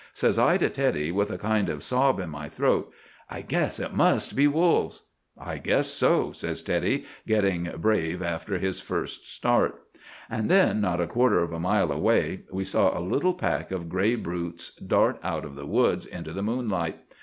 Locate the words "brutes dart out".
14.15-15.45